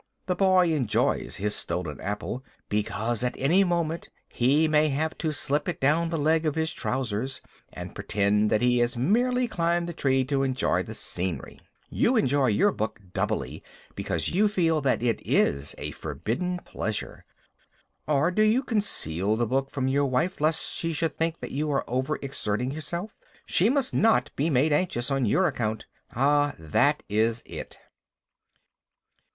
The 0.25 0.33
boy 0.35 0.73
enjoys 0.73 1.35
his 1.35 1.55
stolen 1.55 1.99
apple, 2.01 2.43
because 2.69 3.23
at 3.23 3.37
any 3.37 3.63
moment 3.63 4.09
he 4.27 4.67
may 4.67 4.87
have 4.87 5.15
to 5.19 5.31
slip 5.31 5.69
it 5.69 5.79
down 5.79 6.09
the 6.09 6.17
leg 6.17 6.43
of 6.47 6.55
his 6.55 6.73
trousers, 6.73 7.39
and 7.71 7.93
pretend 7.93 8.49
that 8.49 8.63
he 8.63 8.79
has 8.79 8.97
merely 8.97 9.47
climbed 9.47 9.87
the 9.87 9.93
tree 9.93 10.25
to 10.25 10.41
enjoy 10.41 10.81
the 10.81 10.95
scenery. 10.95 11.59
You 11.91 12.17
enjoy 12.17 12.47
your 12.47 12.71
book 12.71 12.99
doubly 13.13 13.63
because 13.93 14.29
you 14.29 14.47
feel 14.47 14.81
that 14.81 15.03
it 15.03 15.21
is 15.23 15.75
a 15.77 15.91
forbidden 15.91 16.57
pleasure. 16.65 17.23
Or, 18.07 18.31
do 18.31 18.41
you 18.41 18.63
conceal 18.63 19.35
the 19.35 19.45
book 19.45 19.69
from 19.69 19.87
your 19.87 20.07
wife 20.07 20.41
lest 20.41 20.63
she 20.73 20.93
should 20.93 21.15
think 21.15 21.41
that 21.41 21.51
you 21.51 21.69
are 21.69 21.87
over 21.87 22.17
exerting 22.23 22.71
yourself? 22.71 23.15
She 23.45 23.69
must 23.69 23.93
not 23.93 24.31
be 24.35 24.49
made 24.49 24.73
anxious 24.73 25.11
on 25.11 25.27
your 25.27 25.45
account. 25.45 25.85
Ah, 26.15 26.55
that 26.57 27.03
is 27.07 27.43
it. 27.45 27.77